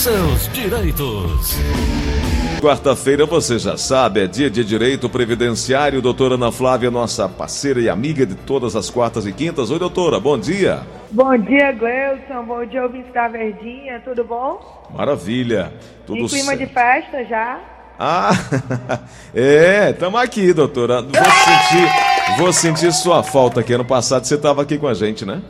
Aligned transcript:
seus 0.00 0.48
direitos. 0.54 1.58
Quarta-feira, 2.58 3.26
você 3.26 3.58
já 3.58 3.76
sabe, 3.76 4.24
é 4.24 4.26
dia 4.26 4.48
de 4.48 4.64
direito 4.64 5.10
previdenciário. 5.10 6.00
Doutora 6.00 6.36
Ana 6.36 6.50
Flávia, 6.50 6.90
nossa 6.90 7.28
parceira 7.28 7.80
e 7.82 7.88
amiga 7.88 8.24
de 8.24 8.34
todas 8.34 8.74
as 8.74 8.88
quartas 8.88 9.26
e 9.26 9.32
quintas. 9.32 9.70
Oi, 9.70 9.78
doutora, 9.78 10.18
bom 10.18 10.38
dia. 10.38 10.80
Bom 11.10 11.36
dia, 11.36 11.72
Gleison. 11.72 12.42
Bom 12.46 12.64
dia, 12.64 12.82
ouvintes 12.82 13.12
da 13.12 13.28
Verdinha. 13.28 14.00
Tudo 14.00 14.24
bom? 14.24 14.88
Maravilha. 14.90 15.70
Tudo 16.06 16.20
em 16.20 16.26
clima 16.28 16.56
certo. 16.56 16.58
de 16.60 16.66
festa 16.66 17.24
já? 17.26 17.60
Ah, 17.98 18.30
é, 19.36 19.90
estamos 19.90 20.18
aqui, 20.18 20.54
doutora. 20.54 21.02
Vou 21.02 21.12
sentir, 21.12 22.38
vou 22.38 22.52
sentir 22.54 22.92
sua 22.92 23.22
falta 23.22 23.60
aqui. 23.60 23.74
Ano 23.74 23.84
passado 23.84 24.24
você 24.24 24.36
estava 24.36 24.62
aqui 24.62 24.78
com 24.78 24.88
a 24.88 24.94
gente, 24.94 25.26
né? 25.26 25.42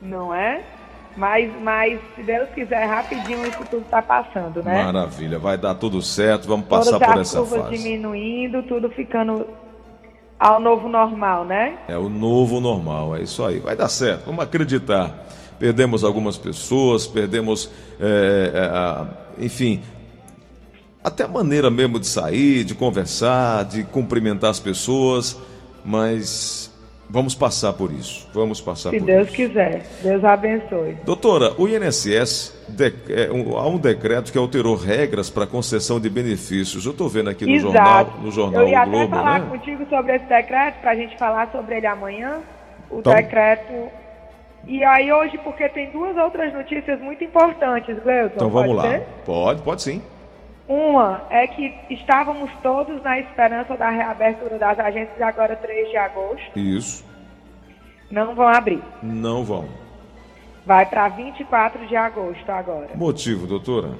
Não 0.00 0.34
é? 0.34 0.73
Mas, 1.16 1.52
mas, 1.62 2.00
se 2.16 2.22
Deus 2.22 2.48
quiser, 2.50 2.86
rapidinho 2.86 3.46
isso 3.46 3.64
tudo 3.70 3.84
está 3.84 4.02
passando, 4.02 4.62
né? 4.62 4.84
Maravilha, 4.84 5.38
vai 5.38 5.56
dar 5.56 5.74
tudo 5.74 6.02
certo. 6.02 6.48
Vamos 6.48 6.66
passar 6.66 6.98
Todas 6.98 7.08
por 7.08 7.18
as 7.20 7.28
essa 7.28 7.38
curvas 7.38 7.60
fase. 7.62 7.76
diminuindo, 7.76 8.62
tudo 8.64 8.90
ficando 8.90 9.46
ao 10.38 10.60
novo 10.60 10.88
normal, 10.88 11.44
né? 11.44 11.78
É 11.86 11.96
o 11.96 12.08
novo 12.08 12.60
normal, 12.60 13.14
é 13.16 13.22
isso 13.22 13.44
aí. 13.44 13.60
Vai 13.60 13.76
dar 13.76 13.88
certo, 13.88 14.26
vamos 14.26 14.42
acreditar. 14.42 15.24
Perdemos 15.58 16.02
algumas 16.02 16.36
pessoas, 16.36 17.06
perdemos, 17.06 17.70
é, 18.00 18.50
é, 18.52 19.44
enfim, 19.44 19.80
até 21.02 21.22
a 21.22 21.28
maneira 21.28 21.70
mesmo 21.70 22.00
de 22.00 22.08
sair, 22.08 22.64
de 22.64 22.74
conversar, 22.74 23.64
de 23.64 23.84
cumprimentar 23.84 24.50
as 24.50 24.58
pessoas, 24.58 25.38
mas 25.84 26.73
vamos 27.08 27.34
passar 27.34 27.72
por 27.74 27.92
isso. 27.92 28.28
Vamos 28.34 28.60
passar 28.60 28.90
Se 28.90 28.98
por 28.98 29.06
Deus 29.06 29.26
isso. 29.28 29.36
quiser. 29.36 29.82
Deus 30.02 30.24
abençoe. 30.24 30.96
Doutora, 31.04 31.52
o 31.58 31.68
INSS, 31.68 32.52
de- 32.68 32.92
é, 33.10 33.30
um- 33.30 33.56
há 33.56 33.66
um 33.68 33.78
decreto 33.78 34.32
que 34.32 34.38
alterou 34.38 34.74
regras 34.76 35.30
para 35.30 35.46
concessão 35.46 36.00
de 36.00 36.08
benefícios. 36.10 36.84
Eu 36.84 36.92
estou 36.92 37.08
vendo 37.08 37.30
aqui 37.30 37.44
no 37.46 37.52
Exato. 37.52 37.72
jornal, 37.74 38.14
no 38.22 38.30
jornal 38.32 38.62
Eu 38.62 38.68
ia 38.68 38.78
o 38.78 38.82
até 38.82 38.90
Globo, 38.90 39.10
falar 39.16 39.40
né? 39.40 39.46
contigo 39.50 39.86
sobre 39.88 40.16
esse 40.16 40.24
decreto, 40.26 40.80
para 40.80 40.90
a 40.90 40.94
gente 40.94 41.16
falar 41.18 41.50
sobre 41.52 41.76
ele 41.76 41.86
amanhã. 41.86 42.40
O 42.90 42.98
Então- 43.00 43.14
decreto. 43.14 43.72
E 44.66 44.82
aí 44.82 45.12
hoje, 45.12 45.36
porque 45.44 45.68
tem 45.68 45.90
duas 45.90 46.16
outras 46.16 46.52
notícias 46.54 46.98
muito 47.00 47.22
importantes, 47.22 47.96
Gleuton. 48.02 48.32
Então 48.36 48.48
vamos 48.50 48.74
lá. 48.76 48.82
ser? 48.90 49.02
Pode, 49.26 49.60
pode 49.62 49.82
sim. 49.82 50.00
Uma 50.66 51.22
é 51.28 51.46
que 51.46 51.74
estávamos 51.90 52.50
todos 52.62 53.02
na 53.02 53.18
esperança 53.18 53.76
da 53.76 53.90
reabertura 53.90 54.58
das 54.58 54.78
agências 54.78 55.20
agora 55.20 55.56
3 55.56 55.90
de 55.90 55.96
agosto. 55.96 56.58
Isso. 56.58 57.04
Não 58.10 58.34
vão 58.34 58.48
abrir. 58.48 58.82
Não 59.02 59.44
vão. 59.44 59.68
Vai 60.64 60.86
para 60.86 61.08
24 61.08 61.86
de 61.86 61.94
agosto 61.94 62.48
agora. 62.50 62.90
Motivo, 62.94 63.46
doutora? 63.46 63.90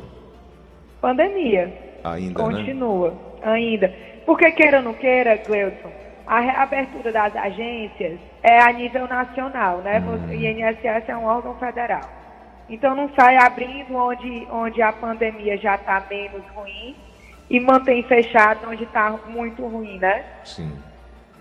Pandemia. 1.01 1.73
Ainda, 2.03 2.43
né? 2.43 2.57
Continua, 2.57 3.15
ainda. 3.43 3.95
Porque 4.25 4.51
queira 4.53 4.79
ou 4.79 4.83
não 4.83 4.95
queira, 4.95 5.37
Gleuton, 5.37 5.93
a 6.27 6.41
reabertura 6.41 7.13
das 7.13 7.37
agências 7.37 8.19
é 8.43 8.59
a 8.59 8.73
nível 8.73 9.07
nacional, 9.07 9.79
né? 9.79 9.99
Uhum. 9.99 10.29
O 10.29 10.33
INSS 10.33 11.09
é 11.09 11.17
um 11.17 11.27
órgão 11.27 11.55
federal. 11.57 12.24
Então 12.69 12.95
não 12.95 13.11
sai 13.15 13.37
abrindo 13.37 13.95
onde, 13.95 14.47
onde 14.51 14.81
a 14.81 14.93
pandemia 14.93 15.57
já 15.59 15.75
está 15.75 16.03
menos 16.09 16.43
ruim 16.55 16.97
e 17.51 17.61
mantém 17.61 18.03
fechado 18.03 18.69
onde 18.69 18.85
está 18.85 19.11
muito 19.27 19.65
ruim, 19.67 19.99
né? 19.99 20.25
Sim. 20.45 20.73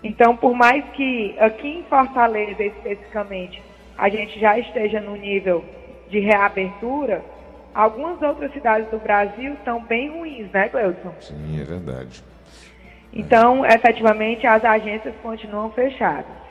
Então, 0.02 0.36
por 0.36 0.54
mais 0.54 0.84
que 0.90 1.34
aqui 1.38 1.78
em 1.78 1.82
Fortaleza, 1.84 2.62
especificamente, 2.62 3.62
a 3.96 4.10
gente 4.10 4.38
já 4.38 4.58
esteja 4.58 5.00
no 5.00 5.16
nível 5.16 5.64
de 6.10 6.20
reabertura, 6.20 7.24
algumas 7.74 8.20
outras 8.20 8.52
cidades 8.52 8.88
do 8.90 8.98
Brasil 8.98 9.54
estão 9.54 9.82
bem 9.82 10.10
ruins, 10.10 10.50
né, 10.52 10.68
Gleudson? 10.68 11.14
Sim, 11.20 11.58
é 11.58 11.64
verdade. 11.64 12.22
Então, 13.14 13.64
efetivamente, 13.64 14.46
as 14.46 14.62
agências 14.62 15.14
continuam 15.22 15.70
fechadas. 15.70 16.43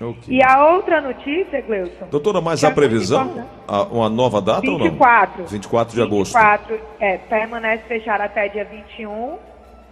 Ok. 0.00 0.24
E 0.28 0.42
a 0.42 0.72
outra 0.72 1.00
notícia, 1.00 1.60
Gleudson... 1.62 2.06
Doutora, 2.10 2.40
mas 2.40 2.62
a 2.62 2.66
é 2.66 2.70
muito 2.70 2.76
previsão, 2.76 3.46
a- 3.66 3.82
uma 3.84 4.10
nova 4.10 4.40
data 4.42 4.66
ou 4.70 4.78
não? 4.78 4.84
24. 4.90 5.44
24 5.46 5.94
de 5.94 6.02
agosto. 6.02 6.34
24, 6.36 6.80
é, 7.00 7.16
permanece 7.18 7.82
fechado 7.84 8.20
até 8.20 8.48
dia 8.48 8.64
21, 8.64 9.38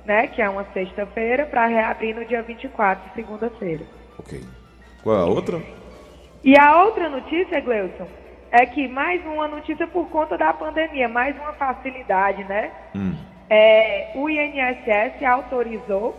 né, 0.05 0.27
que 0.27 0.43
é 0.43 0.49
uma 0.49 0.65
sexta-feira, 0.75 1.47
para 1.47 1.67
reabrir 1.67 2.15
no 2.15 2.25
dia 2.27 2.43
24, 2.43 3.11
segunda-feira. 3.15 3.85
Ok. 4.19 4.41
Qual 5.03 5.17
é 5.17 5.21
a 5.21 5.25
outra? 5.25 5.61
E 6.43 6.59
a 6.59 6.85
outra 6.85 7.09
notícia, 7.09 7.59
Gleuson, 7.63 8.07
é 8.53 8.67
que 8.67 8.87
mais 8.87 9.25
uma 9.25 9.49
notícia 9.49 9.87
por 9.87 10.07
conta 10.11 10.37
da 10.37 10.53
pandemia, 10.53 11.09
mais 11.09 11.35
uma 11.37 11.55
facilidade, 11.55 12.45
né? 12.45 12.71
Hum. 12.95 13.15
É, 13.49 14.13
o 14.15 14.29
INSS 14.29 15.23
autorizou 15.25 16.15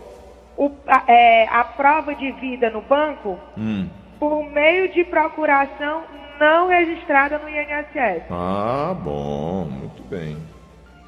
o- 0.56 0.70
a, 0.86 1.04
é, 1.06 1.46
a 1.48 1.64
prova 1.64 2.14
de 2.14 2.30
vida 2.32 2.70
no 2.70 2.80
banco 2.82 3.38
Hum. 3.56 3.88
por 4.18 4.42
meio 4.50 4.92
de 4.92 5.04
procuração 5.04 6.02
não 6.40 6.68
registrada 6.68 7.38
no 7.38 7.48
INSS. 7.48 8.24
Ah, 8.30 8.94
bom, 9.02 9.64
muito 9.70 10.02
bem. 10.04 10.36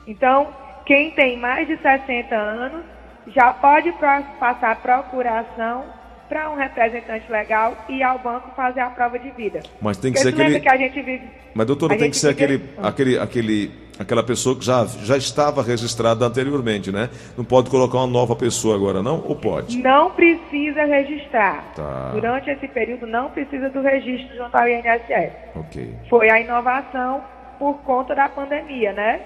Então, 0.06 0.48
quem 0.86 1.10
tem 1.10 1.36
mais 1.38 1.66
de 1.66 1.76
60 1.78 2.34
anos 2.34 2.82
já 3.26 3.52
pode 3.52 3.92
passar 4.40 4.76
procuração 4.76 5.84
para 6.28 6.50
um 6.50 6.56
representante 6.56 7.30
legal 7.30 7.74
e 7.88 8.02
ao 8.02 8.18
banco 8.18 8.50
fazer 8.54 8.80
a 8.80 8.90
prova 8.90 9.18
de 9.18 9.30
vida. 9.30 9.60
Mas 9.80 9.96
tem 9.98 10.12
que 10.12 10.18
Porque 10.20 10.34
ser 10.36 10.42
aquele. 10.42 10.60
que 10.60 10.68
a 10.68 10.76
gente 10.76 11.00
vive 11.02 11.26
Mas 11.54 11.66
doutora, 11.66 11.94
a 11.94 11.98
tem 11.98 12.10
que 12.10 12.16
ser 12.16 12.34
vive- 12.34 12.54
aquele, 12.54 12.86
aquele, 12.86 13.18
aquele, 13.18 13.70
aquela 13.98 14.22
pessoa 14.22 14.56
que 14.56 14.64
já, 14.64 14.84
já 14.86 15.16
estava 15.16 15.62
registrada 15.62 16.24
anteriormente, 16.24 16.92
né? 16.92 17.10
Não 17.36 17.44
pode 17.44 17.68
colocar 17.70 17.98
uma 17.98 18.06
nova 18.06 18.36
pessoa 18.36 18.74
agora, 18.74 19.02
não? 19.02 19.22
Ou 19.26 19.34
pode? 19.34 19.78
Não 19.78 20.10
precisa 20.10 20.84
registrar. 20.84 21.72
Tá. 21.74 22.10
Durante 22.12 22.50
esse 22.50 22.68
período 22.68 23.06
não 23.06 23.30
precisa 23.30 23.68
do 23.70 23.80
registro 23.80 24.36
junto 24.36 24.54
ao 24.54 24.68
INSS. 24.68 25.32
Ok. 25.56 25.94
Foi 26.08 26.30
a 26.30 26.40
inovação 26.40 27.22
por 27.58 27.74
conta 27.78 28.14
da 28.14 28.28
pandemia, 28.28 28.92
né? 28.92 29.20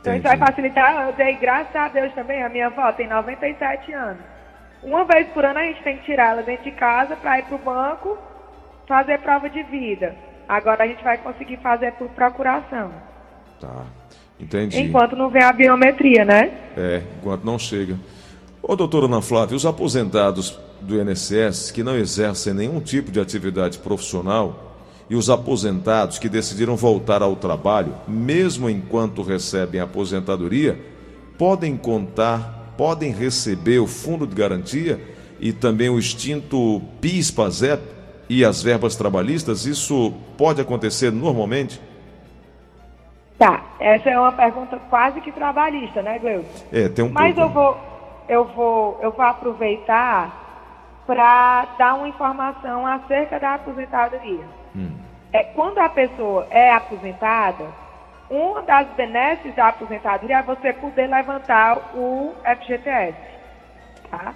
Então 0.00 0.14
isso 0.14 0.22
vai 0.22 0.36
facilitar. 0.36 1.08
Eu 1.08 1.12
dei 1.14 1.34
graças 1.34 1.74
a 1.74 1.88
Deus 1.88 2.12
também. 2.14 2.42
A 2.42 2.48
minha 2.48 2.66
avó 2.66 2.92
tem 2.92 3.06
97 3.06 3.92
anos. 3.92 4.22
Uma 4.82 5.04
vez 5.04 5.26
por 5.28 5.44
ano 5.44 5.58
a 5.58 5.64
gente 5.64 5.82
tem 5.82 5.98
que 5.98 6.04
tirar 6.04 6.32
ela 6.32 6.42
dentro 6.42 6.64
de 6.64 6.70
casa 6.72 7.14
para 7.16 7.38
ir 7.38 7.44
para 7.44 7.54
o 7.54 7.58
banco 7.58 8.18
fazer 8.86 9.18
prova 9.18 9.48
de 9.48 9.62
vida. 9.64 10.14
Agora 10.48 10.84
a 10.84 10.86
gente 10.86 11.04
vai 11.04 11.18
conseguir 11.18 11.58
fazer 11.58 11.92
por 11.92 12.08
procuração. 12.08 12.90
Tá. 13.60 13.84
Entendi. 14.40 14.80
Enquanto 14.80 15.14
não 15.14 15.28
vem 15.28 15.42
a 15.42 15.52
biometria, 15.52 16.24
né? 16.24 16.50
É, 16.76 17.02
enquanto 17.18 17.44
não 17.44 17.58
chega. 17.58 17.98
Ô, 18.62 18.74
doutora 18.74 19.06
Ana 19.06 19.20
Flávia, 19.20 19.56
os 19.56 19.66
aposentados 19.66 20.58
do 20.80 20.98
INSS 20.98 21.70
que 21.70 21.82
não 21.82 21.96
exercem 21.96 22.54
nenhum 22.54 22.80
tipo 22.80 23.10
de 23.10 23.20
atividade 23.20 23.78
profissional 23.78 24.76
e 25.10 25.14
os 25.14 25.28
aposentados 25.28 26.18
que 26.18 26.28
decidiram 26.28 26.76
voltar 26.76 27.20
ao 27.20 27.36
trabalho, 27.36 27.94
mesmo 28.08 28.70
enquanto 28.70 29.22
recebem 29.22 29.80
aposentadoria, 29.80 30.80
podem 31.36 31.76
contar, 31.76 32.74
podem 32.78 33.12
receber 33.12 33.80
o 33.80 33.86
fundo 33.86 34.26
de 34.26 34.34
garantia 34.34 35.00
e 35.40 35.52
também 35.52 35.90
o 35.90 35.98
extinto 35.98 36.80
PIS-PASEP 37.00 37.82
e 38.28 38.44
as 38.44 38.62
verbas 38.62 38.94
trabalhistas? 38.94 39.66
Isso 39.66 40.14
pode 40.38 40.60
acontecer 40.60 41.10
normalmente? 41.10 41.80
Tá, 43.40 43.62
essa 43.80 44.10
é 44.10 44.20
uma 44.20 44.32
pergunta 44.32 44.78
quase 44.90 45.18
que 45.22 45.32
trabalhista, 45.32 46.02
né, 46.02 46.18
Gleuton? 46.18 46.46
É, 46.70 46.90
tem 46.90 47.02
um 47.02 47.08
Mas 47.08 47.34
pouco. 47.34 47.48
eu 47.48 47.54
vou, 47.54 47.78
eu 48.28 48.44
vou, 48.44 49.00
eu 49.00 49.10
vou 49.12 49.24
aproveitar 49.24 51.00
para 51.06 51.66
dar 51.78 51.94
uma 51.94 52.06
informação 52.06 52.86
acerca 52.86 53.40
da 53.40 53.54
aposentadoria. 53.54 54.44
É, 55.32 55.42
quando 55.42 55.78
a 55.78 55.88
pessoa 55.88 56.48
é 56.50 56.70
aposentada, 56.70 57.64
uma 58.28 58.60
das 58.60 58.86
benesses 58.88 59.54
da 59.54 59.68
aposentadoria 59.68 60.36
é 60.36 60.42
você 60.42 60.74
poder 60.74 61.06
levantar 61.06 61.78
o 61.94 62.34
FGTS. 62.44 63.16
Tá? 64.10 64.34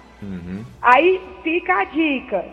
Aí 0.81 1.21
fica 1.43 1.79
a 1.79 1.83
dica. 1.83 2.43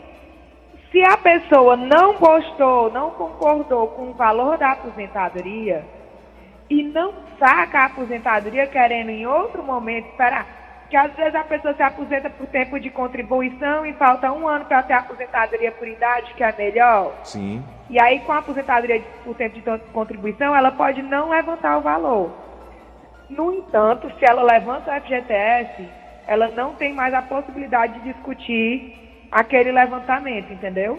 Se 0.90 1.02
a 1.02 1.16
pessoa 1.16 1.78
não 1.78 2.18
gostou, 2.18 2.92
não 2.92 3.08
concordou 3.08 3.86
com 3.86 4.10
o 4.10 4.12
valor 4.12 4.58
da 4.58 4.72
aposentadoria 4.72 6.01
e 6.72 6.82
não 6.84 7.12
saca 7.38 7.80
a 7.80 7.84
aposentadoria 7.84 8.66
querendo 8.66 9.10
em 9.10 9.26
outro 9.26 9.62
momento 9.62 10.08
esperar, 10.08 10.46
que 10.88 10.96
às 10.96 11.12
vezes 11.12 11.34
a 11.34 11.44
pessoa 11.44 11.74
se 11.74 11.82
aposenta 11.82 12.30
por 12.30 12.46
tempo 12.46 12.80
de 12.80 12.88
contribuição 12.88 13.84
e 13.84 13.92
falta 13.92 14.32
um 14.32 14.48
ano 14.48 14.64
para 14.64 14.82
ter 14.82 14.94
aposentadoria 14.94 15.70
por 15.70 15.86
idade, 15.86 16.32
que 16.34 16.42
é 16.42 16.54
melhor. 16.56 17.12
Sim. 17.24 17.62
E 17.90 18.00
aí, 18.00 18.20
com 18.20 18.32
a 18.32 18.38
aposentadoria 18.38 19.02
por 19.22 19.34
tempo 19.34 19.54
de 19.54 19.62
contribuição, 19.92 20.56
ela 20.56 20.70
pode 20.70 21.02
não 21.02 21.28
levantar 21.28 21.76
o 21.76 21.82
valor. 21.82 22.30
No 23.28 23.52
entanto, 23.52 24.10
se 24.18 24.24
ela 24.24 24.42
levanta 24.42 24.90
o 24.90 25.00
FGTS, 25.02 25.86
ela 26.26 26.48
não 26.48 26.74
tem 26.74 26.94
mais 26.94 27.12
a 27.12 27.20
possibilidade 27.20 28.00
de 28.00 28.12
discutir 28.14 29.28
aquele 29.30 29.72
levantamento, 29.72 30.50
entendeu? 30.52 30.98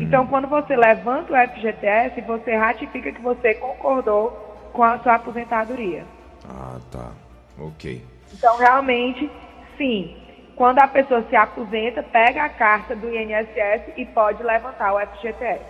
Então, 0.00 0.26
quando 0.26 0.48
você 0.48 0.74
levanta 0.76 1.32
o 1.32 1.48
FGTS, 1.48 2.20
você 2.22 2.54
ratifica 2.54 3.12
que 3.12 3.20
você 3.20 3.54
concordou 3.54 4.51
com 4.72 4.82
a 4.82 4.98
sua 4.98 5.14
aposentadoria. 5.14 6.04
Ah, 6.48 6.78
tá. 6.90 7.10
Ok. 7.58 8.04
Então, 8.32 8.56
realmente, 8.58 9.30
sim. 9.76 10.16
Quando 10.56 10.78
a 10.78 10.88
pessoa 10.88 11.24
se 11.28 11.36
aposenta, 11.36 12.02
pega 12.02 12.44
a 12.44 12.48
carta 12.48 12.94
do 12.94 13.08
INSS 13.08 13.92
e 13.96 14.04
pode 14.06 14.42
levantar 14.42 14.94
o 14.94 15.00
FGTS. 15.00 15.60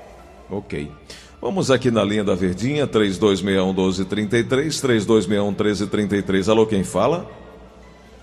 Ok. 0.50 0.90
Vamos 1.40 1.70
aqui 1.70 1.90
na 1.90 2.04
linha 2.04 2.22
da 2.22 2.34
Verdinha, 2.34 2.86
3261-1233, 2.86 4.80
3261-1333. 4.80 6.48
Alô, 6.48 6.66
quem 6.66 6.84
fala? 6.84 7.26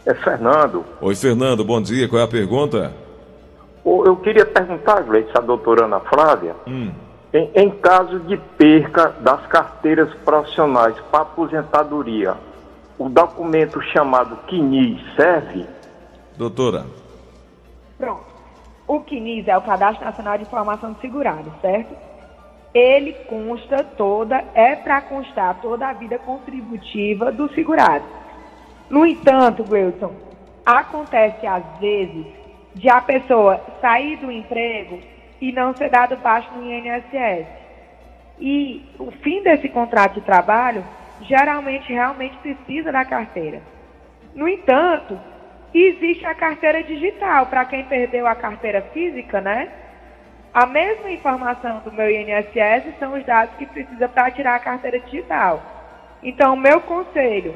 É 0.06 0.14
Fernando. 0.14 0.86
Oi, 1.02 1.16
Fernando, 1.16 1.66
bom 1.66 1.82
dia. 1.82 2.08
Qual 2.08 2.22
é 2.22 2.24
a 2.24 2.28
pergunta? 2.28 2.94
Eu 3.86 4.16
queria 4.18 4.46
perguntar, 4.46 5.02
Gleice, 5.02 5.32
a 5.36 5.42
doutora 5.42 5.86
Ana 5.86 6.00
Flávia, 6.00 6.56
hum. 6.68 6.92
Em, 7.34 7.52
em, 7.54 7.70
caso 7.70 8.20
de 8.22 8.38
perca 8.38 9.10
das 9.20 9.46
carteiras 9.48 10.14
profissionais 10.26 11.00
para 11.12 11.22
aposentadoria, 11.22 12.36
o 12.98 13.08
documento 13.08 13.82
chamado 13.82 14.38
CNIS 14.48 15.00
serve? 15.16 15.66
Doutora. 16.36 16.86
Pronto. 17.98 18.26
O 18.88 19.02
CNIS 19.02 19.48
é 19.48 19.56
o 19.56 19.62
Cadastro 19.62 20.04
Nacional 20.04 20.38
de 20.38 20.44
Informação 20.44 20.94
de 20.94 21.02
Segurado, 21.02 21.54
certo? 21.62 21.96
Ele 22.74 23.14
consta 23.28 23.84
toda, 23.84 24.44
é 24.56 24.76
para 24.76 25.02
constar 25.02 25.62
toda 25.62 25.88
a 25.88 25.94
vida 25.94 26.18
contributiva 26.18 27.32
do 27.32 27.52
segurado. 27.54 28.06
No 28.90 29.06
entanto, 29.06 29.64
Wilson, 29.70 30.14
acontece 30.66 31.46
às 31.46 31.64
vezes 31.80 32.26
de 32.74 32.90
a 32.90 33.02
pessoa 33.02 33.62
sair 33.82 34.18
do 34.18 34.32
emprego 34.32 35.00
e 35.42 35.52
não 35.52 35.76
ser 35.76 35.90
dado 35.90 36.18
baixo 36.18 36.50
no 36.54 36.64
INSS. 36.64 37.48
E 38.40 38.86
o 38.98 39.12
fim 39.12 39.44
desse 39.44 39.70
contrato 39.70 40.16
de 40.16 40.22
trabalho 40.22 40.84
geralmente 41.22 41.92
realmente 41.92 42.38
precisa 42.38 42.92
da 42.92 43.04
carteira. 43.04 43.62
No 44.34 44.48
entanto, 44.48 45.20
existe 45.74 46.26
a 46.26 46.36
carteira 46.36 46.84
digital 46.84 47.48
para 47.48 47.66
quem 47.66 47.84
perdeu 47.86 48.26
a 48.28 48.36
carteira 48.36 48.82
física, 48.94 49.42
né? 49.42 49.70
A 50.54 50.66
mesma 50.66 51.12
informação 51.12 51.80
do 51.80 51.92
meu 51.92 52.10
INSS 52.10 52.98
são 52.98 53.14
os 53.14 53.26
dados 53.26 53.56
que 53.56 53.66
precisa 53.66 54.08
para 54.08 54.32
tirar 54.32 54.56
a 54.56 54.60
carteira 54.60 55.00
digital. 55.00 55.62
Então, 56.24 56.54
o 56.54 56.58
meu 56.58 56.82
conselho 56.82 57.56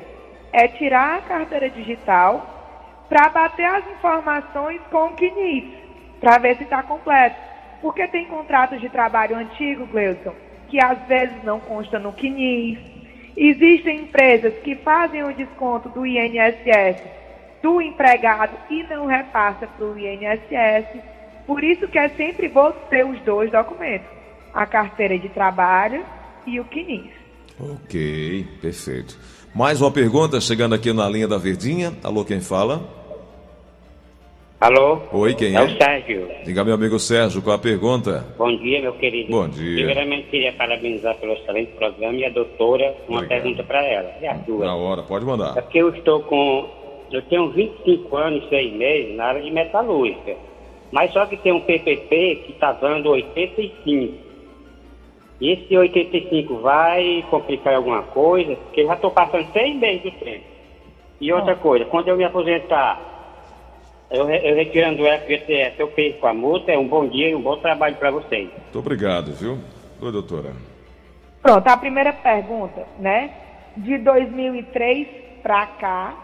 é 0.51 0.67
tirar 0.67 1.17
a 1.17 1.21
carteira 1.21 1.69
digital 1.69 2.53
para 3.09 3.29
bater 3.29 3.65
as 3.65 3.87
informações 3.91 4.79
com 4.91 5.07
o 5.07 5.15
CNIS, 5.15 5.73
para 6.19 6.37
ver 6.37 6.55
se 6.57 6.63
está 6.63 6.83
completo. 6.83 7.52
Porque 7.83 8.07
tem 8.07 8.25
contratos 8.27 8.79
de 8.79 8.87
trabalho 8.87 9.35
antigo, 9.35 9.85
Gleuson, 9.85 10.33
que 10.69 10.81
às 10.81 10.97
vezes 11.05 11.43
não 11.43 11.59
consta 11.59 11.99
no 11.99 12.13
CNIS. 12.13 12.79
Existem 13.35 14.03
empresas 14.03 14.53
que 14.63 14.73
fazem 14.77 15.21
o 15.25 15.33
desconto 15.33 15.89
do 15.89 16.05
INSS 16.05 17.03
do 17.61 17.81
empregado 17.81 18.57
e 18.69 18.83
não 18.83 19.05
repassa 19.05 19.67
para 19.67 19.85
o 19.85 19.99
INSS. 19.99 21.01
Por 21.45 21.61
isso 21.61 21.85
que 21.89 21.99
é 21.99 22.07
sempre 22.07 22.47
bom 22.47 22.71
ter 22.89 23.05
os 23.05 23.19
dois 23.23 23.51
documentos, 23.51 24.07
a 24.53 24.65
carteira 24.65 25.19
de 25.19 25.27
trabalho 25.27 26.05
e 26.47 26.61
o 26.61 26.63
CNIS. 26.63 27.11
Ok, 27.59 28.47
perfeito. 28.61 29.19
Mais 29.53 29.81
uma 29.81 29.91
pergunta 29.91 30.39
chegando 30.39 30.73
aqui 30.73 30.93
na 30.93 31.09
linha 31.09 31.27
da 31.27 31.37
Verdinha. 31.37 31.93
Alô, 32.01 32.23
quem 32.23 32.39
fala? 32.39 33.02
Alô? 34.63 34.97
Oi, 35.11 35.33
quem 35.33 35.53
é? 35.57 35.59
É 35.59 35.61
o 35.61 35.69
Sérgio. 35.75 36.25
Diga, 36.45 36.63
meu 36.63 36.75
amigo 36.75 36.97
Sérgio, 36.97 37.41
qual 37.41 37.57
a 37.57 37.59
pergunta? 37.59 38.25
Bom 38.37 38.55
dia, 38.55 38.79
meu 38.81 38.93
querido. 38.93 39.29
Bom 39.29 39.45
dia. 39.49 39.75
Primeiramente, 39.75 40.29
queria 40.29 40.53
parabenizar 40.53 41.17
pelo 41.17 41.33
excelente 41.33 41.73
programa 41.73 42.13
e 42.13 42.23
a 42.23 42.29
doutora, 42.29 42.95
uma 43.09 43.17
Obrigado. 43.19 43.41
pergunta 43.41 43.63
para 43.65 43.83
ela. 43.85 44.09
E 44.21 44.25
as 44.25 44.39
duas. 44.45 44.61
Na 44.65 44.73
hora, 44.73 45.03
pode 45.03 45.25
É 45.25 45.27
mandar. 45.27 45.53
porque 45.55 45.79
eu 45.79 45.89
estou 45.93 46.21
com. 46.23 46.65
Eu 47.11 47.21
tenho 47.23 47.49
25 47.49 48.15
anos 48.15 48.45
e 48.45 48.49
6 48.49 48.73
meses 48.73 49.15
na 49.17 49.25
área 49.25 49.41
de 49.41 49.51
metalúrgica. 49.51 50.33
Mas 50.93 51.11
só 51.11 51.25
que 51.25 51.35
tem 51.35 51.51
um 51.51 51.59
PPP 51.59 52.43
que 52.45 52.53
está 52.53 52.71
dando 52.71 53.09
85. 53.09 54.13
E 55.41 55.51
esse 55.51 55.75
85 55.77 56.59
vai 56.59 57.25
complicar 57.29 57.75
alguma 57.75 58.03
coisa? 58.03 58.55
Porque 58.55 58.79
eu 58.79 58.87
já 58.87 58.93
estou 58.93 59.11
passando 59.11 59.45
6 59.51 59.75
meses 59.75 60.03
do 60.03 60.11
tempo. 60.11 60.45
E 61.19 61.33
outra 61.33 61.53
coisa, 61.57 61.83
quando 61.83 62.07
eu 62.07 62.15
me 62.15 62.23
aposentar, 62.23 63.12
eu, 64.13 64.29
eu 64.29 64.55
retirando 64.55 65.01
o 65.01 65.07
FGTS, 65.07 65.79
eu 65.79 65.87
perco 65.87 66.27
a 66.27 66.33
multa. 66.33 66.71
É 66.71 66.77
um 66.77 66.87
bom 66.87 67.07
dia 67.07 67.29
e 67.29 67.35
um 67.35 67.41
bom 67.41 67.57
trabalho 67.57 67.95
para 67.95 68.11
vocês. 68.11 68.47
Muito 68.55 68.79
obrigado, 68.79 69.33
viu? 69.33 69.57
Oi, 69.99 70.11
doutora. 70.11 70.51
Pronto, 71.41 71.67
a 71.67 71.75
primeira 71.75 72.13
pergunta, 72.13 72.85
né? 72.99 73.31
De 73.75 73.97
2003 73.97 75.07
para 75.41 75.65
cá, 75.65 76.15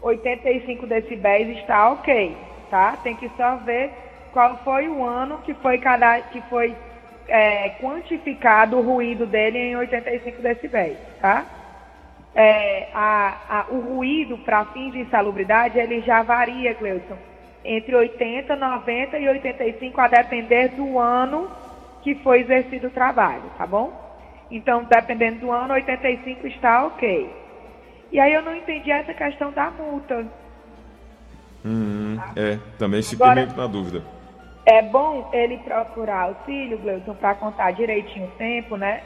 85 0.00 0.86
decibéis 0.86 1.58
está 1.58 1.92
ok, 1.92 2.34
tá? 2.70 2.96
Tem 3.02 3.14
que 3.14 3.30
só 3.36 3.56
ver 3.56 3.90
qual 4.32 4.56
foi 4.64 4.88
o 4.88 5.04
ano 5.04 5.38
que 5.44 5.52
foi, 5.54 5.76
cada, 5.76 6.22
que 6.22 6.40
foi 6.48 6.74
é, 7.28 7.68
quantificado 7.80 8.78
o 8.78 8.82
ruído 8.82 9.26
dele 9.26 9.58
em 9.58 9.76
85 9.76 10.40
decibéis, 10.40 10.96
tá? 11.20 11.44
É, 12.34 12.88
a- 12.94 13.36
a- 13.48 13.66
o 13.70 13.80
ruído 13.80 14.38
para 14.38 14.64
fins 14.66 14.92
de 14.92 15.00
insalubridade, 15.00 15.78
ele 15.78 16.00
já 16.02 16.22
varia, 16.22 16.72
Gleison, 16.74 17.16
entre 17.64 17.94
80, 17.94 18.54
90 18.54 19.18
e 19.18 19.28
85, 19.28 20.00
a 20.00 20.06
depender 20.08 20.68
do 20.68 20.98
ano 20.98 21.50
que 22.02 22.14
foi 22.16 22.40
exercido 22.40 22.86
o 22.86 22.90
trabalho, 22.90 23.42
tá 23.58 23.66
bom? 23.66 23.92
Então, 24.50 24.84
dependendo 24.84 25.40
do 25.40 25.50
ano, 25.52 25.74
85 25.74 26.46
está 26.46 26.86
ok. 26.86 27.30
E 28.12 28.18
aí 28.18 28.32
eu 28.32 28.42
não 28.42 28.54
entendi 28.54 28.90
essa 28.90 29.12
questão 29.12 29.52
da 29.52 29.70
multa. 29.70 30.26
Hum, 31.64 32.16
é, 32.36 32.58
também 32.78 33.02
fiquei 33.02 33.24
Agora- 33.26 33.44
meio 33.46 33.56
na 33.56 33.66
dúvida. 33.66 34.02
É 34.64 34.82
bom 34.82 35.28
ele 35.32 35.58
procurar 35.58 36.22
auxílio, 36.22 36.78
Gleuton, 36.78 37.14
para 37.14 37.34
contar 37.34 37.70
direitinho 37.72 38.26
o 38.26 38.30
tempo, 38.32 38.76
né? 38.76 39.02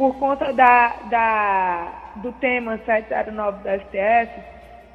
Por 0.00 0.18
conta 0.18 0.50
da, 0.54 0.96
da, 1.10 2.12
do 2.16 2.32
tema 2.32 2.80
709 2.86 3.58
do 3.58 3.82
STF, 3.82 4.40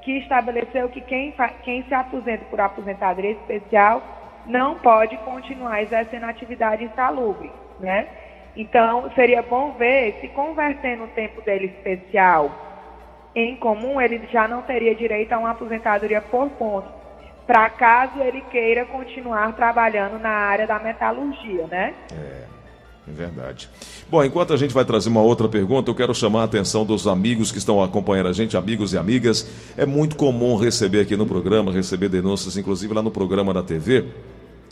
que 0.01 0.17
estabeleceu 0.17 0.89
que 0.89 0.99
quem, 0.99 1.31
quem 1.61 1.83
se 1.83 1.93
aposenta 1.93 2.43
por 2.45 2.59
aposentadoria 2.59 3.33
especial 3.33 4.01
não 4.47 4.79
pode 4.79 5.15
continuar 5.17 5.83
exercendo 5.83 6.23
atividade 6.23 6.85
insalubre, 6.85 7.51
né? 7.79 8.07
Então, 8.57 9.11
seria 9.13 9.43
bom 9.43 9.73
ver 9.73 10.17
se 10.21 10.27
convertendo 10.29 11.03
o 11.03 11.09
tempo 11.09 11.39
dele 11.43 11.67
especial 11.67 12.49
em 13.35 13.55
comum, 13.57 14.01
ele 14.01 14.27
já 14.31 14.47
não 14.47 14.63
teria 14.63 14.95
direito 14.95 15.33
a 15.33 15.37
uma 15.37 15.51
aposentadoria 15.51 16.19
por 16.19 16.49
ponto, 16.49 16.91
para 17.45 17.69
caso 17.69 18.19
ele 18.23 18.41
queira 18.49 18.85
continuar 18.85 19.53
trabalhando 19.53 20.17
na 20.17 20.31
área 20.31 20.65
da 20.65 20.79
metalurgia, 20.79 21.67
né? 21.67 21.93
É 22.11 22.54
verdade. 23.11 23.69
Bom, 24.09 24.23
enquanto 24.23 24.53
a 24.53 24.57
gente 24.57 24.73
vai 24.73 24.83
trazer 24.83 25.09
uma 25.09 25.21
outra 25.21 25.47
pergunta, 25.47 25.89
eu 25.89 25.95
quero 25.95 26.13
chamar 26.13 26.41
a 26.41 26.43
atenção 26.45 26.85
dos 26.85 27.07
amigos 27.07 27.51
que 27.51 27.57
estão 27.57 27.81
acompanhando 27.83 28.29
a 28.29 28.33
gente, 28.33 28.57
amigos 28.57 28.93
e 28.93 28.97
amigas. 28.97 29.47
É 29.77 29.85
muito 29.85 30.15
comum 30.15 30.55
receber 30.55 31.01
aqui 31.01 31.15
no 31.15 31.25
programa, 31.25 31.71
receber 31.71 32.09
denúncias, 32.09 32.57
inclusive 32.57 32.93
lá 32.93 33.01
no 33.01 33.11
programa 33.11 33.53
da 33.53 33.61
TV, 33.61 34.05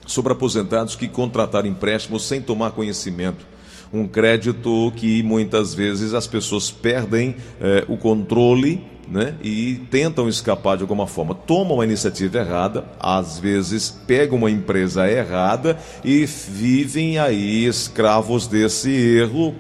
sobre 0.06 0.34
aposentados 0.34 0.96
que 0.96 1.08
contrataram 1.08 1.68
empréstimos 1.68 2.24
sem 2.24 2.42
tomar 2.42 2.72
conhecimento. 2.72 3.46
Um 3.92 4.08
crédito 4.08 4.92
que 4.96 5.22
muitas 5.22 5.76
vezes 5.76 6.16
as 6.16 6.26
pessoas 6.26 6.72
perdem 6.72 7.36
eh, 7.62 7.86
o 7.88 7.96
controle 7.96 8.84
né, 9.08 9.36
e 9.42 9.76
tentam 9.90 10.28
escapar 10.28 10.78
de 10.78 10.84
alguma 10.84 11.08
forma. 11.08 11.36
Tomam 11.36 11.76
uma 11.76 11.86
iniciativa 11.86 12.40
errada, 12.40 12.86
às 13.00 13.40
vezes 13.40 13.90
pegam 13.90 14.38
uma 14.38 14.52
empresa 14.52 15.10
errada 15.10 15.78
e 16.04 16.26
vivem 16.26 17.20
aí 17.20 17.66
escravos 17.66 18.48
desse 18.48 18.90
erro 18.92 19.56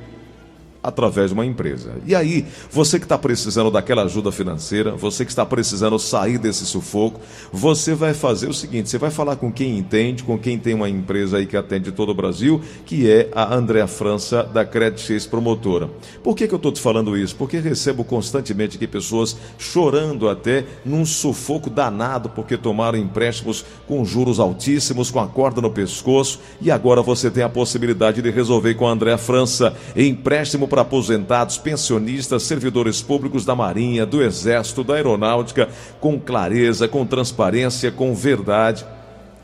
através 0.83 1.29
de 1.29 1.33
uma 1.33 1.45
empresa. 1.45 1.93
E 2.05 2.13
aí, 2.13 2.45
você 2.69 2.99
que 2.99 3.05
está 3.05 3.17
precisando 3.17 3.71
daquela 3.71 4.03
ajuda 4.03 4.31
financeira, 4.31 4.91
você 4.91 5.23
que 5.23 5.31
está 5.31 5.45
precisando 5.45 5.97
sair 5.97 6.37
desse 6.37 6.65
sufoco, 6.65 7.21
você 7.51 7.95
vai 7.95 8.13
fazer 8.13 8.49
o 8.49 8.53
seguinte: 8.53 8.89
você 8.89 8.97
vai 8.97 9.09
falar 9.09 9.37
com 9.37 9.51
quem 9.51 9.77
entende, 9.77 10.23
com 10.23 10.37
quem 10.37 10.59
tem 10.59 10.73
uma 10.73 10.89
empresa 10.89 11.37
aí 11.37 11.45
que 11.45 11.55
atende 11.55 11.91
todo 11.91 12.09
o 12.09 12.15
Brasil, 12.15 12.61
que 12.85 13.09
é 13.09 13.29
a 13.33 13.55
Andréa 13.55 13.87
França 13.87 14.43
da 14.43 14.65
Credit 14.65 15.01
Suisse 15.01 15.27
Promotora. 15.27 15.89
Por 16.21 16.35
que, 16.35 16.47
que 16.47 16.53
eu 16.53 16.57
estou 16.57 16.71
te 16.71 16.81
falando 16.81 17.17
isso? 17.17 17.35
Porque 17.35 17.59
recebo 17.59 18.03
constantemente 18.03 18.75
aqui 18.75 18.87
pessoas 18.87 19.37
chorando 19.57 20.27
até 20.27 20.65
num 20.83 21.05
sufoco 21.05 21.69
danado 21.69 22.29
porque 22.29 22.57
tomaram 22.57 22.97
empréstimos 22.97 23.65
com 23.87 24.03
juros 24.03 24.39
altíssimos, 24.39 25.09
com 25.09 25.19
a 25.19 25.27
corda 25.27 25.61
no 25.61 25.71
pescoço, 25.71 26.39
e 26.61 26.69
agora 26.69 27.01
você 27.01 27.31
tem 27.31 27.43
a 27.43 27.49
possibilidade 27.49 28.21
de 28.21 28.29
resolver 28.29 28.73
com 28.73 28.87
a 28.87 28.91
Andréa 28.91 29.17
França 29.17 29.75
empréstimo 29.95 30.67
para 30.73 30.81
aposentados, 30.81 31.59
pensionistas, 31.59 32.41
servidores 32.41 32.99
públicos 32.99 33.45
da 33.45 33.53
Marinha, 33.53 34.07
do 34.07 34.23
Exército, 34.23 34.83
da 34.83 34.95
Aeronáutica, 34.95 35.69
com 35.99 36.19
clareza, 36.19 36.87
com 36.87 37.05
transparência, 37.05 37.91
com 37.91 38.15
verdade. 38.15 38.83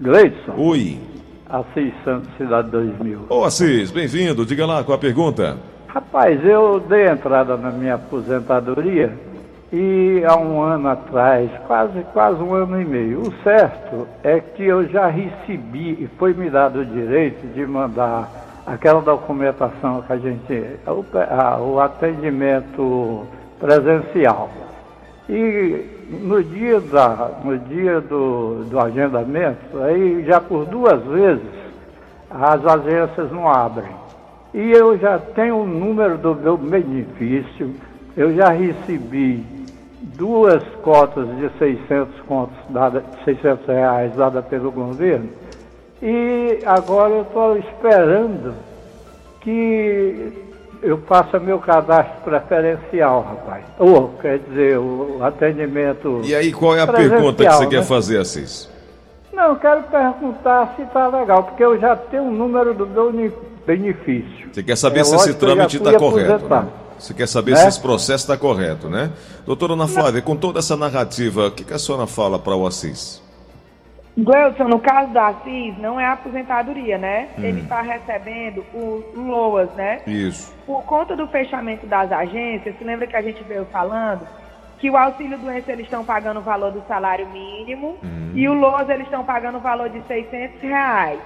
Gleidson. 0.00 0.54
Oi. 0.56 0.98
Assis 1.48 1.92
Santos, 2.04 2.30
Cidade 2.38 2.70
2000. 2.70 3.26
Ô 3.28 3.44
Assis, 3.44 3.90
bem-vindo. 3.90 4.46
Diga 4.46 4.64
lá 4.64 4.82
qual 4.82 4.96
a 4.96 5.00
pergunta. 5.00 5.58
Rapaz, 5.88 6.44
eu 6.44 6.80
dei 6.80 7.06
entrada 7.06 7.56
na 7.56 7.70
minha 7.70 7.94
aposentadoria 7.94 9.16
e 9.72 10.22
há 10.26 10.36
um 10.36 10.62
ano 10.62 10.88
atrás, 10.88 11.50
quase, 11.66 12.02
quase 12.12 12.42
um 12.42 12.54
ano 12.54 12.80
e 12.80 12.84
meio. 12.84 13.20
O 13.20 13.42
certo 13.42 14.08
é 14.22 14.40
que 14.40 14.64
eu 14.64 14.88
já 14.88 15.06
recebi 15.08 15.90
e 15.90 16.08
foi 16.18 16.32
me 16.32 16.48
dado 16.48 16.80
o 16.80 16.84
direito 16.84 17.46
de 17.54 17.66
mandar 17.66 18.43
aquela 18.66 19.00
documentação 19.00 20.02
que 20.02 20.12
a 20.12 20.16
gente. 20.16 20.78
o, 20.86 21.04
a, 21.18 21.60
o 21.60 21.80
atendimento 21.80 23.26
presencial. 23.58 24.50
E 25.28 25.94
no 26.22 26.42
dia, 26.42 26.80
da, 26.80 27.30
no 27.42 27.58
dia 27.58 28.00
do, 28.00 28.64
do 28.64 28.78
agendamento, 28.78 29.82
aí 29.82 30.24
já 30.24 30.40
por 30.40 30.66
duas 30.66 31.02
vezes 31.04 31.64
as 32.30 32.66
agências 32.66 33.30
não 33.30 33.48
abrem. 33.48 33.90
E 34.52 34.70
eu 34.70 34.98
já 34.98 35.18
tenho 35.18 35.58
o 35.58 35.66
número 35.66 36.18
do 36.18 36.34
meu 36.34 36.56
benefício, 36.56 37.74
eu 38.16 38.34
já 38.34 38.50
recebi 38.50 39.44
duas 40.16 40.62
cotas 40.82 41.26
de 41.36 41.48
600 41.58 42.20
contos, 42.22 42.56
dada, 42.68 43.02
600 43.24 43.66
reais 43.66 44.14
dada 44.14 44.42
pelo 44.42 44.70
governo, 44.70 45.28
e 46.02 46.58
agora 46.64 47.14
eu 47.14 47.22
estou 47.22 47.56
esperando 47.58 48.54
que 49.40 50.32
eu 50.82 50.98
faça 51.06 51.38
meu 51.38 51.58
cadastro 51.58 52.20
preferencial, 52.24 53.22
rapaz. 53.22 53.64
Ou, 53.78 54.10
quer 54.20 54.38
dizer, 54.38 54.78
o 54.78 55.18
atendimento. 55.22 56.20
E 56.24 56.34
aí, 56.34 56.52
qual 56.52 56.76
é 56.76 56.82
a 56.82 56.86
pergunta 56.86 57.44
que 57.44 57.50
você 57.50 57.64
né? 57.64 57.70
quer 57.70 57.82
fazer, 57.84 58.20
Assis? 58.20 58.68
Não, 59.32 59.50
eu 59.50 59.56
quero 59.56 59.82
perguntar 59.84 60.74
se 60.76 60.82
está 60.82 61.08
legal, 61.08 61.44
porque 61.44 61.64
eu 61.64 61.78
já 61.80 61.96
tenho 61.96 62.24
o 62.24 62.26
um 62.28 62.32
número 62.32 62.74
do 62.74 62.86
meu 62.86 63.32
benefício. 63.66 64.48
Você 64.52 64.62
quer 64.62 64.76
saber 64.76 65.00
é 65.00 65.04
se 65.04 65.16
esse 65.16 65.34
trâmite 65.34 65.78
está 65.78 65.98
correto? 65.98 66.48
Né? 66.48 66.66
Você 66.98 67.14
quer 67.14 67.26
saber 67.26 67.52
né? 67.52 67.56
se 67.56 67.68
esse 67.68 67.80
processo 67.80 68.24
está 68.24 68.36
correto, 68.36 68.88
né? 68.88 69.10
Doutora 69.44 69.72
Ana 69.72 69.88
Flávia, 69.88 70.22
com 70.22 70.36
toda 70.36 70.60
essa 70.60 70.76
narrativa, 70.76 71.48
o 71.48 71.50
que, 71.50 71.64
que 71.64 71.72
a 71.72 71.78
senhora 71.78 72.06
fala 72.06 72.38
para 72.38 72.54
o 72.54 72.66
Assis? 72.66 73.23
Gleudson, 74.16 74.68
no 74.68 74.78
caso 74.78 75.12
da 75.12 75.28
Assis, 75.28 75.76
não 75.78 75.98
é 75.98 76.06
aposentadoria, 76.06 76.96
né? 76.98 77.28
Hum. 77.36 77.44
Ele 77.44 77.60
está 77.62 77.80
recebendo 77.80 78.64
o 78.72 79.02
LOAS, 79.14 79.70
né? 79.74 80.00
Isso. 80.06 80.54
Por 80.64 80.84
conta 80.84 81.16
do 81.16 81.26
fechamento 81.26 81.86
das 81.86 82.12
agências, 82.12 82.76
se 82.78 82.84
lembra 82.84 83.06
que 83.06 83.16
a 83.16 83.22
gente 83.22 83.42
veio 83.42 83.64
falando 83.66 84.26
que 84.78 84.90
o 84.90 84.96
auxílio 84.96 85.38
doença 85.38 85.72
eles 85.72 85.86
estão 85.86 86.04
pagando 86.04 86.40
o 86.40 86.42
valor 86.42 86.70
do 86.70 86.82
salário 86.86 87.26
mínimo 87.28 87.96
hum. 88.04 88.32
e 88.34 88.48
o 88.48 88.52
LOAS 88.52 88.88
eles 88.88 89.04
estão 89.04 89.24
pagando 89.24 89.58
o 89.58 89.60
valor 89.60 89.88
de 89.88 90.00
600 90.06 90.60
reais 90.60 91.20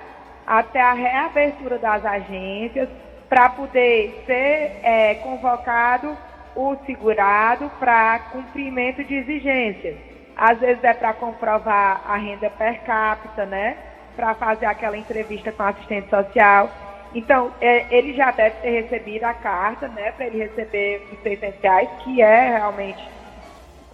até 0.47 0.81
a 0.81 0.93
reabertura 0.93 1.79
das 1.79 2.05
agências 2.05 2.89
para 3.29 3.51
poder 3.51 4.23
ser 4.27 4.81
é, 4.83 5.15
convocado 5.17 6.17
o 6.57 6.77
segurado 6.87 7.71
para 7.79 8.19
cumprimento 8.31 9.05
de 9.05 9.15
exigências. 9.15 10.08
Às 10.39 10.61
vezes 10.61 10.85
é 10.85 10.95
para 10.95 11.13
comprovar 11.13 12.01
a 12.07 12.17
renda 12.17 12.49
per 12.49 12.81
capita, 12.83 13.45
né? 13.45 13.77
Para 14.15 14.37
fazer 14.37 14.67
aquela 14.67 14.97
entrevista 14.97 15.51
com 15.51 15.65
o 15.65 15.67
assistente 15.67 16.09
social. 16.09 16.71
Então, 17.13 17.53
é, 17.61 17.87
ele 17.91 18.15
já 18.15 18.31
deve 18.31 18.55
ter 18.61 18.71
recebido 18.83 19.25
a 19.25 19.35
carta, 19.35 19.89
né? 19.89 20.13
Para 20.13 20.27
ele 20.27 20.39
receber 20.39 21.09
os 21.13 21.21
600 21.25 21.61
reais, 21.61 21.89
que 22.05 22.23
é 22.23 22.51
realmente 22.57 23.03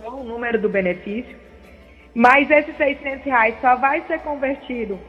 o 0.05 0.23
número 0.23 0.61
do 0.61 0.69
benefício. 0.69 1.35
Mas 2.15 2.51
esses 2.51 2.77
600 2.77 3.25
reais 3.25 3.55
só 3.63 3.77
vai 3.77 4.03
ser 4.03 4.19
convertido 4.21 5.01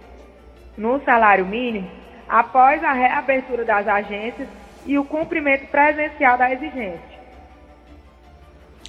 no 0.77 1.03
salário 1.03 1.45
mínimo 1.45 1.91
após 2.29 2.81
a 2.81 2.93
reabertura 2.93 3.65
das 3.65 3.85
agências 3.87 4.47
e 4.85 4.97
o 4.97 5.03
cumprimento 5.03 5.67
presencial 5.67 6.37
da 6.37 6.51
exigência. 6.51 7.15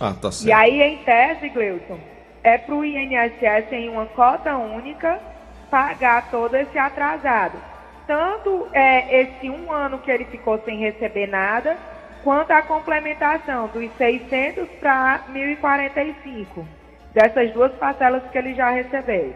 Ah, 0.01 0.15
tá 0.15 0.31
certo. 0.31 0.49
E 0.49 0.53
aí, 0.53 0.81
em 0.81 0.99
tese, 0.99 1.49
Gleuton, 1.49 1.99
é 2.47 2.57
para 2.59 2.77
o 2.77 2.85
INSS 2.85 3.73
em 3.73 3.89
uma 3.89 4.07
cota 4.07 4.57
única 4.57 5.21
pagar 5.69 6.31
todo 6.31 6.55
esse 6.55 6.79
atrasado. 6.79 7.59
Tanto 8.07 8.69
é, 8.73 9.23
esse 9.23 9.51
um 9.51 9.73
ano 9.73 9.99
que 9.99 10.09
ele 10.09 10.25
ficou 10.27 10.63
sem 10.65 10.79
receber 10.79 11.27
nada, 11.27 11.77
quanto 12.23 12.53
a 12.53 12.63
complementação 12.63 13.67
dos 13.75 13.91
600 13.99 14.69
para 14.79 15.25
1.045, 15.33 16.65
dessas 17.13 17.53
duas 17.53 17.73
parcelas 17.73 18.23
que 18.31 18.39
ele 18.39 18.55
já 18.55 18.71
recebeu. 18.71 19.35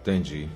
Entendi. 0.00 0.48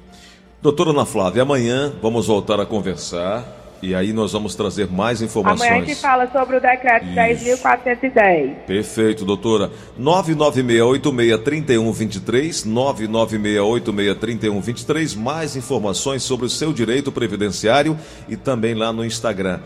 Doutora 0.61 0.91
Ana 0.91 1.07
Flávia, 1.07 1.43
amanhã 1.43 1.93
vamos 2.03 2.27
voltar 2.27 2.59
a 2.59 2.67
conversar 2.67 3.45
e 3.85 3.95
aí 3.95 4.13
nós 4.15 4.33
vamos 4.33 4.55
trazer 4.55 4.91
mais 4.91 5.21
informações. 5.21 5.69
Amanhã 5.69 5.83
a 5.83 5.87
gente 5.87 6.01
fala 6.01 6.27
sobre 6.33 6.57
o 6.57 6.61
decreto 6.61 7.05
10.410. 7.07 8.55
Perfeito, 8.67 9.27
doutora. 9.27 9.71
996863123, 10.01 12.67
996863123, 12.67 15.19
mais 15.19 15.55
informações 15.55 16.23
sobre 16.23 16.47
o 16.47 16.49
seu 16.49 16.73
direito 16.73 17.13
previdenciário 17.13 17.99
e 18.27 18.37
também 18.37 18.73
lá 18.75 18.91
no 18.93 19.05
Instagram, 19.05 19.61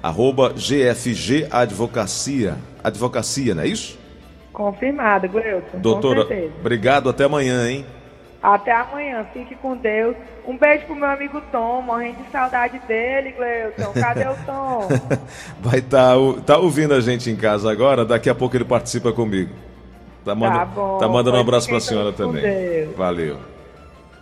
arroba 0.00 0.52
GFG 0.52 1.48
Advocacia. 1.50 2.56
Advocacia, 2.82 3.54
não 3.56 3.64
é 3.64 3.66
isso? 3.66 3.98
Confirmado, 4.52 5.28
Gleuton. 5.28 5.80
Doutora, 5.80 6.28
obrigado, 6.60 7.08
até 7.08 7.24
amanhã, 7.24 7.68
hein? 7.68 7.84
Até 8.44 8.72
amanhã, 8.72 9.24
fique 9.32 9.54
com 9.54 9.74
Deus. 9.74 10.14
Um 10.46 10.58
beijo 10.58 10.84
pro 10.84 10.94
meu 10.94 11.08
amigo 11.08 11.40
Tom, 11.50 11.80
morrendo 11.80 12.22
de 12.22 12.30
saudade 12.30 12.78
dele, 12.80 13.32
Gleuton. 13.32 13.90
Cadê 13.98 14.28
o 14.28 14.36
Tom? 14.44 14.86
Vai 15.62 15.78
estar 15.78 16.14
tá, 16.14 16.42
tá 16.44 16.58
ouvindo 16.58 16.92
a 16.92 17.00
gente 17.00 17.30
em 17.30 17.36
casa 17.36 17.72
agora, 17.72 18.04
daqui 18.04 18.28
a 18.28 18.34
pouco 18.34 18.54
ele 18.54 18.66
participa 18.66 19.14
comigo. 19.14 19.50
Tá, 20.22 20.34
manda, 20.34 20.58
tá 20.58 20.64
bom. 20.66 20.98
Tá 20.98 21.08
mandando 21.08 21.38
um 21.38 21.40
abraço 21.40 21.70
pra 21.70 21.80
senhora 21.80 22.12
também. 22.12 22.44
Valeu. 22.94 23.53